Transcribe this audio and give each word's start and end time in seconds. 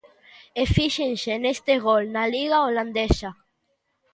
E 0.61 0.63
fíxense 0.75 1.33
neste 1.43 1.73
gol 1.85 2.03
na 2.15 2.23
Liga 2.35 2.63
holandesa. 2.65 3.29